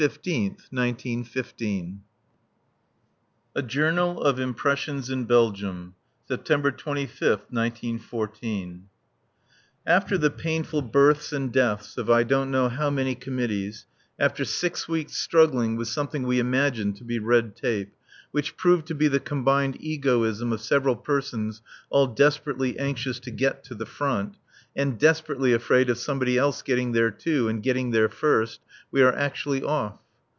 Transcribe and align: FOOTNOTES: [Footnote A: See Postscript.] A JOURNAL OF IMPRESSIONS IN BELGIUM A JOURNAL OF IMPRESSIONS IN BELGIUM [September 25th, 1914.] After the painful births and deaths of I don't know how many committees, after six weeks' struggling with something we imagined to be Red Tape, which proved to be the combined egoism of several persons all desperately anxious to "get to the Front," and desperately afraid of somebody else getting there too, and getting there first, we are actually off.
FOOTNOTES: 0.01 0.59
[Footnote 0.63 1.05
A: 1.05 1.23
See 1.23 1.23
Postscript.] 1.25 1.61
A 3.55 3.61
JOURNAL 3.61 4.19
OF 4.23 4.39
IMPRESSIONS 4.39 5.11
IN 5.11 5.25
BELGIUM 5.25 5.93
A 5.93 5.93
JOURNAL 5.93 5.93
OF 5.93 5.93
IMPRESSIONS 5.93 5.93
IN 5.93 5.93
BELGIUM 5.93 5.93
[September 6.27 6.71
25th, 6.71 7.51
1914.] 7.51 8.83
After 9.85 10.17
the 10.17 10.31
painful 10.31 10.81
births 10.81 11.31
and 11.31 11.53
deaths 11.53 11.99
of 11.99 12.09
I 12.09 12.23
don't 12.23 12.49
know 12.49 12.69
how 12.69 12.89
many 12.89 13.13
committees, 13.13 13.85
after 14.17 14.43
six 14.43 14.87
weeks' 14.87 15.17
struggling 15.17 15.75
with 15.75 15.87
something 15.87 16.23
we 16.23 16.39
imagined 16.39 16.95
to 16.95 17.03
be 17.03 17.19
Red 17.19 17.55
Tape, 17.55 17.93
which 18.31 18.57
proved 18.57 18.87
to 18.87 18.95
be 18.95 19.07
the 19.07 19.19
combined 19.19 19.77
egoism 19.79 20.51
of 20.51 20.61
several 20.61 20.95
persons 20.95 21.61
all 21.91 22.07
desperately 22.07 22.79
anxious 22.79 23.19
to 23.19 23.29
"get 23.29 23.63
to 23.65 23.75
the 23.75 23.85
Front," 23.85 24.37
and 24.73 24.97
desperately 24.97 25.51
afraid 25.51 25.89
of 25.89 25.97
somebody 25.97 26.37
else 26.37 26.61
getting 26.61 26.93
there 26.93 27.11
too, 27.11 27.49
and 27.49 27.61
getting 27.61 27.91
there 27.91 28.07
first, 28.07 28.57
we 28.89 29.01
are 29.01 29.13
actually 29.13 29.61
off. 29.61 29.97